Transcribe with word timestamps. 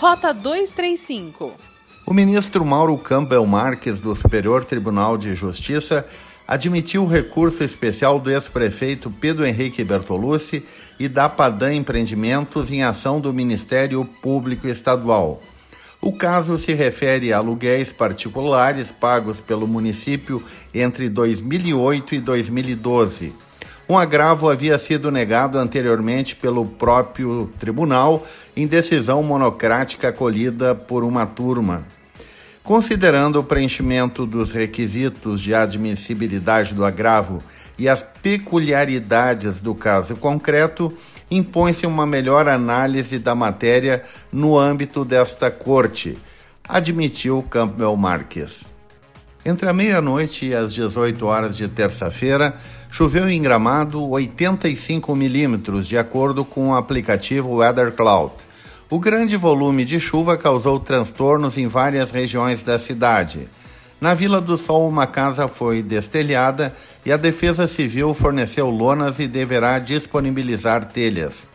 Rota 0.00 0.32
235. 0.32 1.52
O 2.06 2.14
ministro 2.14 2.64
Mauro 2.64 2.96
Campbell 2.96 3.44
Marques, 3.44 4.00
do 4.00 4.16
Superior 4.16 4.64
Tribunal 4.64 5.18
de 5.18 5.34
Justiça, 5.34 6.06
admitiu 6.48 7.04
o 7.04 7.06
recurso 7.06 7.62
especial 7.62 8.18
do 8.18 8.30
ex-prefeito 8.30 9.10
Pedro 9.10 9.44
Henrique 9.44 9.84
Bertolucci 9.84 10.64
e 10.98 11.06
da 11.06 11.28
Padã 11.28 11.74
Empreendimentos 11.74 12.72
em 12.72 12.82
ação 12.82 13.20
do 13.20 13.30
Ministério 13.30 14.02
Público 14.22 14.66
Estadual. 14.66 15.42
O 16.00 16.14
caso 16.14 16.58
se 16.58 16.72
refere 16.72 17.30
a 17.30 17.36
aluguéis 17.36 17.92
particulares 17.92 18.90
pagos 18.90 19.42
pelo 19.42 19.68
município 19.68 20.42
entre 20.72 21.10
2008 21.10 22.14
e 22.14 22.20
2012. 22.20 23.34
Um 23.90 23.98
agravo 23.98 24.48
havia 24.48 24.78
sido 24.78 25.10
negado 25.10 25.58
anteriormente 25.58 26.36
pelo 26.36 26.64
próprio 26.64 27.52
tribunal 27.58 28.24
em 28.56 28.64
decisão 28.64 29.20
monocrática 29.20 30.10
acolhida 30.10 30.76
por 30.76 31.02
uma 31.02 31.26
turma. 31.26 31.84
Considerando 32.62 33.40
o 33.40 33.42
preenchimento 33.42 34.24
dos 34.24 34.52
requisitos 34.52 35.40
de 35.40 35.56
admissibilidade 35.56 36.72
do 36.72 36.84
agravo 36.84 37.42
e 37.76 37.88
as 37.88 38.00
peculiaridades 38.22 39.60
do 39.60 39.74
caso 39.74 40.14
concreto, 40.14 40.96
impõe-se 41.28 41.84
uma 41.84 42.06
melhor 42.06 42.48
análise 42.48 43.18
da 43.18 43.34
matéria 43.34 44.04
no 44.30 44.56
âmbito 44.56 45.04
desta 45.04 45.50
corte, 45.50 46.16
admitiu 46.62 47.44
Campbell 47.50 47.96
Marques. 47.96 48.70
Entre 49.44 49.66
a 49.66 49.72
meia-noite 49.72 50.46
e 50.46 50.54
as 50.54 50.74
18 50.74 51.24
horas 51.24 51.56
de 51.56 51.66
terça-feira, 51.66 52.54
choveu 52.90 53.26
em 53.28 53.40
Gramado 53.40 54.06
85 54.06 55.16
milímetros, 55.16 55.88
de 55.88 55.96
acordo 55.96 56.44
com 56.44 56.68
o 56.68 56.76
aplicativo 56.76 57.56
Weather 57.56 57.92
Cloud. 57.92 58.34
O 58.90 58.98
grande 58.98 59.38
volume 59.38 59.84
de 59.84 59.98
chuva 59.98 60.36
causou 60.36 60.78
transtornos 60.78 61.56
em 61.56 61.66
várias 61.66 62.10
regiões 62.10 62.62
da 62.62 62.78
cidade. 62.78 63.48
Na 63.98 64.12
Vila 64.12 64.42
do 64.42 64.58
Sol, 64.58 64.86
uma 64.86 65.06
casa 65.06 65.48
foi 65.48 65.82
destelhada 65.82 66.74
e 67.06 67.10
a 67.10 67.16
Defesa 67.16 67.66
Civil 67.66 68.12
forneceu 68.12 68.68
lonas 68.68 69.20
e 69.20 69.26
deverá 69.26 69.78
disponibilizar 69.78 70.84
telhas. 70.86 71.48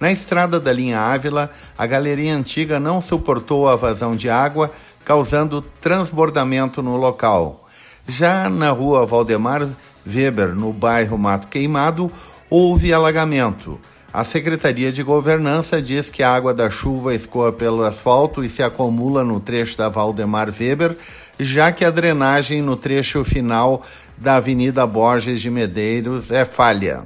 Na 0.00 0.10
estrada 0.12 0.58
da 0.58 0.72
linha 0.72 1.00
Ávila, 1.00 1.50
a 1.76 1.86
galeria 1.86 2.34
antiga 2.34 2.78
não 2.78 3.02
suportou 3.02 3.68
a 3.68 3.76
vazão 3.76 4.14
de 4.16 4.30
água 4.30 4.72
causando 5.08 5.62
transbordamento 5.80 6.82
no 6.82 6.94
local. 6.98 7.66
Já 8.06 8.50
na 8.50 8.70
rua 8.70 9.06
Valdemar 9.06 9.66
Weber, 10.06 10.54
no 10.54 10.70
bairro 10.70 11.16
Mato 11.16 11.46
Queimado, 11.46 12.12
houve 12.50 12.92
alagamento. 12.92 13.80
A 14.12 14.22
Secretaria 14.22 14.92
de 14.92 15.02
Governança 15.02 15.80
diz 15.80 16.10
que 16.10 16.22
a 16.22 16.30
água 16.30 16.52
da 16.52 16.68
chuva 16.68 17.14
escoa 17.14 17.50
pelo 17.50 17.84
asfalto 17.84 18.44
e 18.44 18.50
se 18.50 18.62
acumula 18.62 19.24
no 19.24 19.40
trecho 19.40 19.78
da 19.78 19.88
Valdemar 19.88 20.50
Weber, 20.50 20.98
já 21.40 21.72
que 21.72 21.86
a 21.86 21.90
drenagem 21.90 22.60
no 22.60 22.76
trecho 22.76 23.24
final 23.24 23.82
da 24.14 24.36
Avenida 24.36 24.86
Borges 24.86 25.40
de 25.40 25.50
Medeiros 25.50 26.30
é 26.30 26.44
falha. 26.44 27.04